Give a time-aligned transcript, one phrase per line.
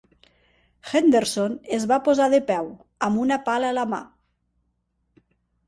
[0.91, 2.71] Henderson es va posar de peu
[3.11, 4.03] amb una pala a la mà.